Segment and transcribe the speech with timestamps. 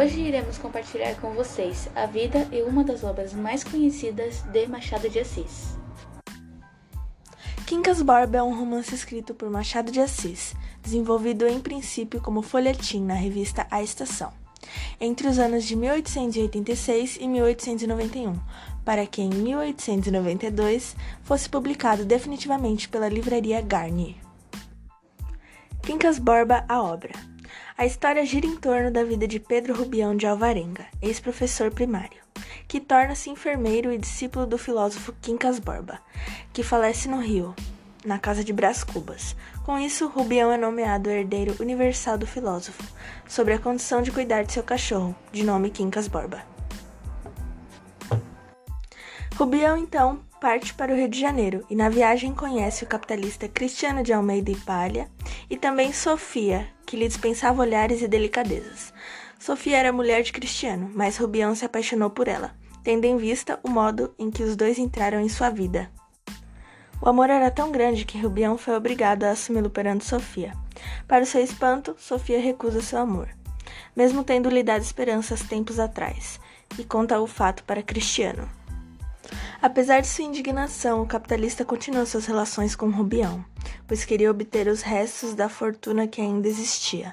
[0.00, 5.10] Hoje iremos compartilhar com vocês a vida e uma das obras mais conhecidas de Machado
[5.10, 5.76] de Assis.
[7.66, 13.02] Quincas Borba é um romance escrito por Machado de Assis, desenvolvido em princípio como folhetim
[13.04, 14.32] na revista A Estação,
[14.98, 18.40] entre os anos de 1886 e 1891,
[18.82, 24.14] para que em 1892 fosse publicado definitivamente pela livraria Garnier.
[25.82, 27.12] Quincas Borba, a obra.
[27.80, 32.20] A história gira em torno da vida de Pedro Rubião de Alvarenga, ex-professor primário,
[32.68, 35.98] que torna-se enfermeiro e discípulo do filósofo Quincas Borba,
[36.52, 37.54] que falece no Rio,
[38.04, 39.34] na casa de Brás Cubas.
[39.64, 42.82] Com isso, Rubião é nomeado herdeiro universal do filósofo,
[43.26, 46.44] sobre a condição de cuidar de seu cachorro, de nome Quincas Borba.
[49.36, 54.02] Rubião, então, parte para o Rio de Janeiro e na viagem conhece o capitalista Cristiano
[54.02, 55.08] de Almeida e Palha
[55.48, 58.92] e também Sofia, que lhe dispensava olhares e delicadezas.
[59.38, 62.52] Sofia era mulher de Cristiano, mas Rubião se apaixonou por ela,
[62.82, 65.88] tendo em vista o modo em que os dois entraram em sua vida.
[67.00, 70.52] O amor era tão grande que Rubião foi obrigado a assumi-lo perante Sofia.
[71.06, 73.28] Para o seu espanto, Sofia recusa seu amor,
[73.94, 76.40] mesmo tendo lhe dado esperanças tempos atrás,
[76.76, 78.50] e conta o fato para Cristiano.
[79.62, 83.44] Apesar de sua indignação, o capitalista continuou suas relações com Rubião,
[83.86, 87.12] pois queria obter os restos da fortuna que ainda existia.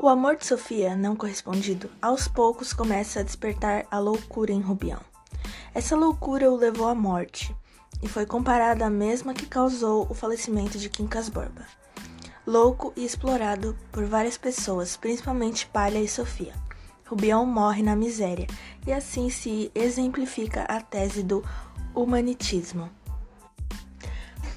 [0.00, 5.00] O amor de Sofia, não correspondido, aos poucos começa a despertar a loucura em Rubião.
[5.74, 7.54] Essa loucura o levou à morte,
[8.02, 11.66] e foi comparada à mesma que causou o falecimento de Quincas Borba.
[12.46, 16.54] Louco e explorado por várias pessoas, principalmente Palha e Sofia.
[17.08, 18.46] Rubião morre na miséria,
[18.86, 21.42] e assim se exemplifica a tese do
[21.94, 22.90] humanitismo.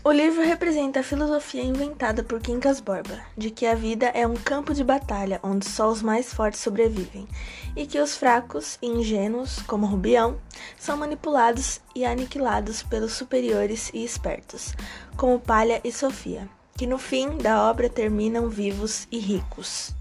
[0.04, 4.34] O livro representa a filosofia inventada por Quincas Borba, de que a vida é um
[4.34, 7.26] campo de batalha onde só os mais fortes sobrevivem,
[7.74, 10.38] e que os fracos e ingênuos, como Rubião,
[10.78, 14.74] são manipulados e aniquilados pelos superiores e espertos,
[15.16, 19.94] como Palha e Sofia, que no fim da obra terminam vivos e ricos.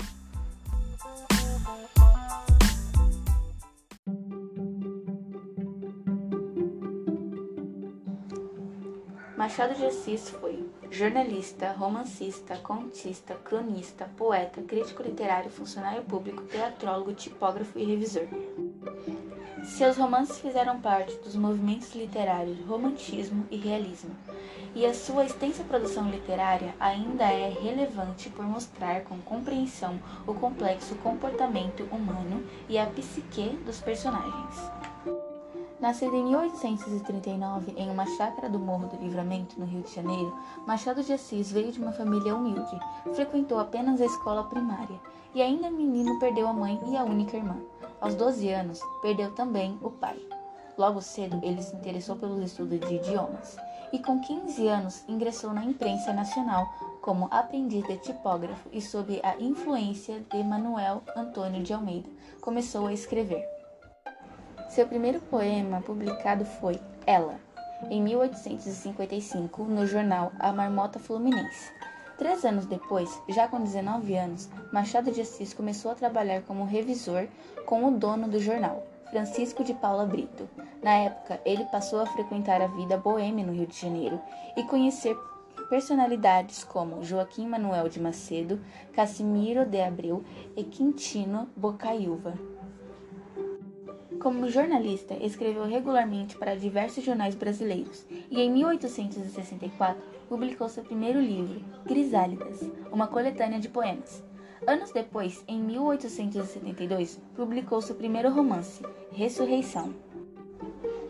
[9.50, 17.76] Machado de Assis foi jornalista, romancista, contista, cronista, poeta, crítico literário, funcionário público, teatrólogo, tipógrafo
[17.76, 18.28] e revisor.
[19.64, 24.14] Seus romances fizeram parte dos movimentos literários romantismo e realismo,
[24.72, 30.94] e a sua extensa produção literária ainda é relevante por mostrar com compreensão o complexo
[31.02, 34.79] comportamento humano e a psique dos personagens.
[35.80, 40.36] Nascido em 1839 em uma chácara do Morro do Livramento, no Rio de Janeiro,
[40.66, 42.78] Machado de Assis veio de uma família humilde,
[43.14, 45.00] frequentou apenas a escola primária
[45.34, 47.56] e, ainda menino, perdeu a mãe e a única irmã.
[47.98, 50.18] Aos 12 anos, perdeu também o pai.
[50.76, 53.56] Logo cedo, ele se interessou pelos estudos de idiomas
[53.90, 56.68] e, com 15 anos, ingressou na imprensa nacional
[57.00, 62.10] como aprendiz de tipógrafo e, sob a influência de Manuel Antônio de Almeida,
[62.42, 63.59] começou a escrever.
[64.70, 67.40] Seu primeiro poema publicado foi Ela,
[67.90, 71.72] em 1855, no jornal A Marmota Fluminense.
[72.16, 77.26] Três anos depois, já com 19 anos, Machado de Assis começou a trabalhar como revisor
[77.66, 80.48] com o dono do jornal, Francisco de Paula Brito.
[80.80, 84.20] Na época, ele passou a frequentar a vida boêmia no Rio de Janeiro
[84.56, 85.18] e conhecer
[85.68, 88.60] personalidades como Joaquim Manuel de Macedo,
[88.92, 90.22] Casimiro de Abreu
[90.56, 92.59] e Quintino Bocaiúva.
[94.20, 101.64] Como jornalista, escreveu regularmente para diversos jornais brasileiros e, em 1864, publicou seu primeiro livro,
[101.86, 102.60] Grisálidas,
[102.92, 104.22] uma coletânea de poemas.
[104.66, 109.94] Anos depois, em 1872, publicou seu primeiro romance, Ressurreição.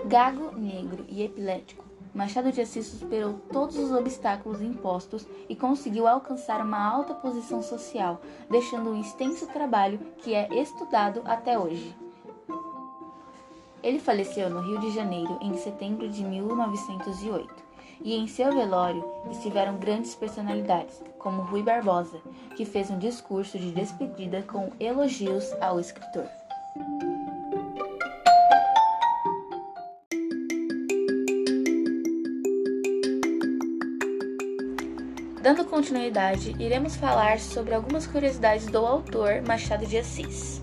[0.07, 1.85] Gago, negro e epilético,
[2.15, 8.21] Machado de Assis superou todos os obstáculos impostos e conseguiu alcançar uma alta posição social,
[8.49, 11.93] deixando um extenso trabalho que é estudado até hoje.
[13.83, 17.71] Ele faleceu no Rio de Janeiro em setembro de 1908,
[18.03, 22.21] e em seu velório estiveram grandes personalidades, como Rui Barbosa,
[22.57, 26.27] que fez um discurso de despedida com elogios ao escritor.
[35.43, 40.61] Dando continuidade, iremos falar sobre algumas curiosidades do autor Machado de Assis.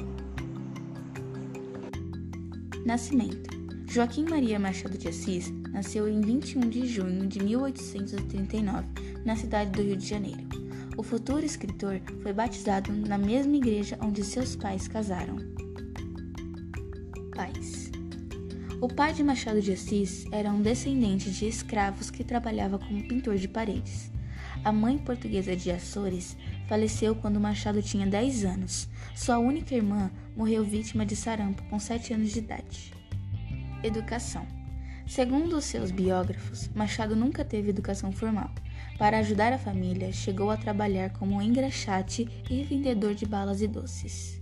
[2.88, 3.50] Nascimento:
[3.86, 8.88] Joaquim Maria Machado de Assis nasceu em 21 de junho de 1839,
[9.26, 10.48] na cidade do Rio de Janeiro.
[10.96, 15.36] O futuro escritor foi batizado na mesma igreja onde seus pais casaram.
[17.36, 17.92] Pais.
[18.80, 23.36] O pai de Machado de Assis era um descendente de escravos que trabalhava como pintor
[23.36, 24.10] de paredes.
[24.64, 28.88] A mãe portuguesa de Açores faleceu quando Machado tinha 10 anos.
[29.16, 32.94] Sua única irmã morreu vítima de sarampo com 7 anos de idade.
[33.84, 34.46] Educação.
[35.08, 38.52] Segundo os seus biógrafos, Machado nunca teve educação formal.
[38.98, 44.42] Para ajudar a família, chegou a trabalhar como engraxate e vendedor de balas e doces.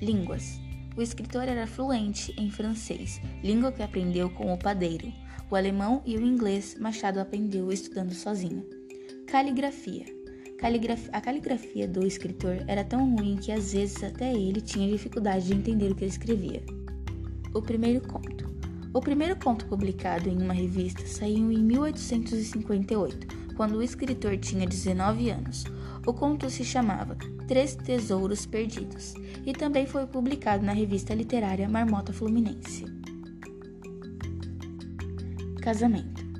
[0.00, 0.60] Línguas.
[0.96, 5.12] O escritor era fluente em francês, língua que aprendeu com o padeiro.
[5.50, 8.64] O alemão e o inglês Machado aprendeu estudando sozinho.
[9.26, 10.21] Caligrafia.
[10.62, 15.46] Caligraf a caligrafia do escritor era tão ruim que às vezes até ele tinha dificuldade
[15.46, 16.62] de entender o que ele escrevia.
[17.52, 18.48] O primeiro conto.
[18.94, 23.26] O primeiro conto publicado em uma revista saiu em 1858,
[23.56, 25.64] quando o escritor tinha 19 anos.
[26.06, 27.16] O conto se chamava
[27.48, 29.14] Três Tesouros Perdidos
[29.44, 32.84] e também foi publicado na revista literária Marmota Fluminense.
[35.60, 36.31] Casamento.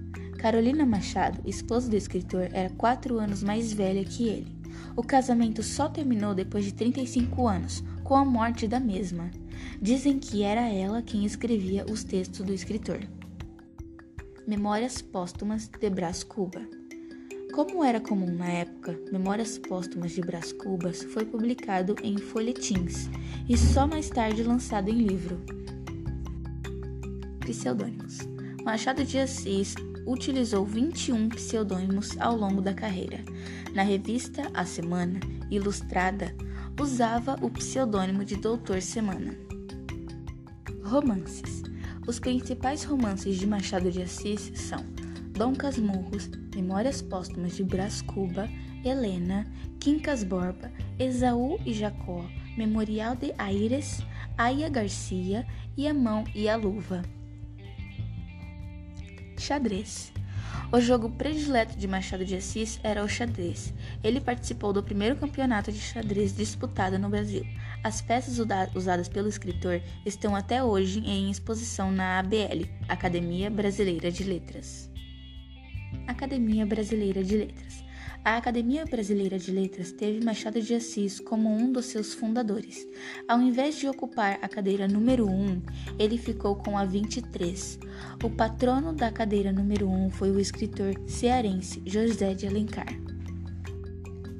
[0.42, 4.56] Carolina Machado, esposa do escritor, era quatro anos mais velha que ele.
[4.96, 9.30] O casamento só terminou depois de 35 anos, com a morte da mesma.
[9.80, 12.98] Dizem que era ela quem escrevia os textos do escritor.
[14.44, 16.60] Memórias Póstumas de Brás Cuba.
[17.54, 23.08] Como era comum na época, Memórias Póstumas de Brás Cubas foi publicado em folhetins
[23.48, 25.40] e só mais tarde lançado em livro.
[27.46, 28.31] Pseudônimos.
[28.64, 29.74] Machado de Assis
[30.06, 33.18] utilizou 21 pseudônimos ao longo da carreira.
[33.74, 35.18] Na revista A Semana,
[35.50, 36.32] ilustrada,
[36.80, 39.36] usava o pseudônimo de Doutor Semana.
[40.84, 41.64] Romances.
[42.06, 44.84] Os principais romances de Machado de Assis são
[45.32, 48.48] Dom Casmurros, Memórias Póstumas de Brás Cuba,
[48.84, 49.44] Helena,
[49.80, 50.70] Quincas Borba,
[51.00, 52.24] Esaú e Jacó,
[52.56, 54.06] Memorial de Aires,
[54.38, 55.44] Aya Garcia
[55.76, 57.02] e a Mão e a Luva.
[59.42, 60.12] Xadrez.
[60.70, 63.74] O jogo predileto de Machado de Assis era o xadrez.
[64.02, 67.44] Ele participou do primeiro campeonato de xadrez disputado no Brasil.
[67.82, 68.38] As peças
[68.74, 74.88] usadas pelo escritor estão até hoje em exposição na ABL, Academia Brasileira de Letras.
[76.06, 77.81] Academia Brasileira de Letras.
[78.24, 82.86] A Academia Brasileira de Letras teve Machado de Assis como um dos seus fundadores.
[83.26, 85.60] Ao invés de ocupar a cadeira número 1,
[85.98, 87.80] ele ficou com a 23.
[88.22, 92.94] O patrono da cadeira número 1 foi o escritor cearense José de Alencar.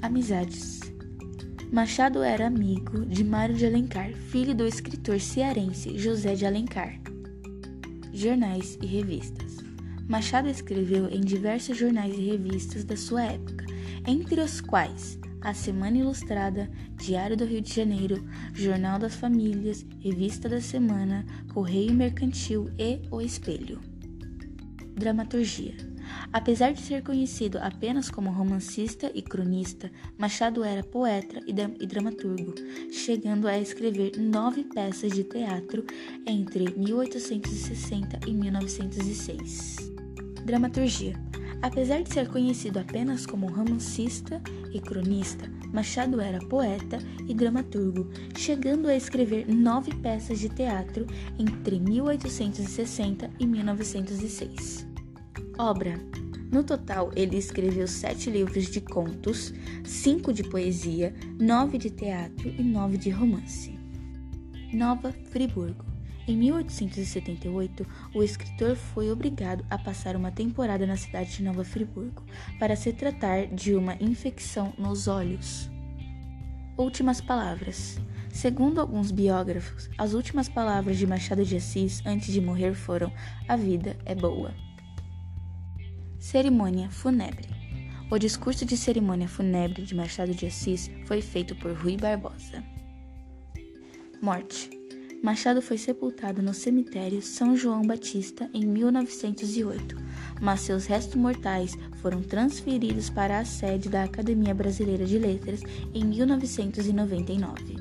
[0.01, 0.79] Amizades
[1.73, 7.01] Machado era amigo de Mário de Alencar, filho do escritor cearense José de Alencar.
[8.13, 9.53] Jornais e revistas
[10.09, 13.62] Machado escreveu em diversos jornais e revistas da sua época,
[14.07, 20.49] entre os quais a Semana Ilustrada, Diário do Rio de Janeiro, Jornal das Famílias, Revista
[20.49, 23.81] da Semana, Correio Mercantil e O Espelho.
[24.95, 25.75] Dramaturgia.
[26.33, 32.55] Apesar de ser conhecido apenas como romancista e cronista, Machado era poeta e, dramaturgo,
[32.91, 35.85] chegando a escrever nove peças de teatro
[36.27, 39.77] entre 1860 e 1906.
[40.45, 41.15] Dramaturgia.
[41.63, 44.43] Apesar de ser conhecido apenas como romancista
[44.73, 51.07] e cronista, Machado era poeta e dramaturgo, chegando a escrever nove peças de teatro
[51.39, 54.87] entre 1860 e 1906.
[55.57, 55.99] Obra:
[56.51, 59.55] No total, ele escreveu sete livros de contos,
[59.85, 63.79] cinco de poesia, nove de teatro e nove de romance.
[64.75, 65.92] Nova Friburgo.
[66.27, 72.23] Em 1878, o escritor foi obrigado a passar uma temporada na cidade de Nova Friburgo
[72.61, 75.69] para se tratar de uma infecção nos olhos.
[76.79, 77.99] Últimas palavras.
[78.31, 83.13] Segundo alguns biógrafos, as últimas palavras de Machado de Assis antes de morrer foram:
[83.49, 84.55] A vida é boa.
[86.19, 87.49] Cerimônia fúnebre.
[88.11, 92.63] O discurso de cerimônia fúnebre de Machado de Assis foi feito por Rui Barbosa.
[94.23, 94.82] Morte.
[95.23, 99.97] Machado foi sepultado no cemitério São João Batista em 1908,
[100.41, 105.61] mas seus restos mortais foram transferidos para a sede da Academia Brasileira de Letras
[105.95, 107.77] em 1999.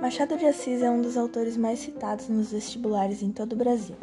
[0.00, 3.96] Machado de Assis é um dos autores mais citados nos vestibulares em todo o Brasil.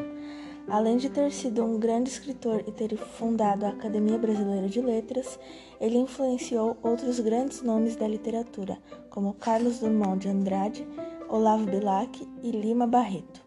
[0.67, 5.39] Além de ter sido um grande escritor e ter fundado a Academia Brasileira de Letras,
[5.79, 8.77] ele influenciou outros grandes nomes da literatura,
[9.11, 10.87] como Carlos Drummond de Andrade,
[11.29, 13.45] Olavo Bilac e Lima Barreto.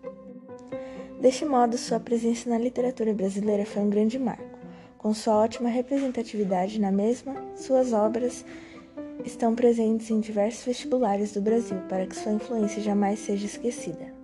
[1.20, 4.58] Deste modo, sua presença na literatura brasileira foi um grande marco.
[4.96, 8.44] Com sua ótima representatividade na mesma, suas obras
[9.24, 14.17] estão presentes em diversos vestibulares do Brasil para que sua influência jamais seja esquecida.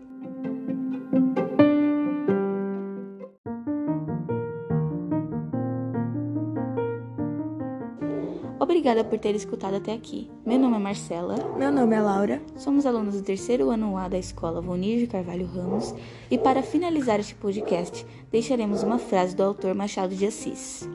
[8.84, 10.30] Obrigada por ter escutado até aqui.
[10.44, 11.36] Meu nome é Marcela.
[11.56, 12.42] Meu nome é Laura.
[12.54, 15.94] Somos alunos do terceiro ano A da escola Vonir de Carvalho Ramos.
[16.30, 20.86] E para finalizar este podcast, deixaremos uma frase do autor Machado de Assis.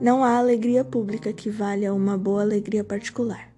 [0.00, 3.53] Não há alegria pública que valha uma boa alegria particular.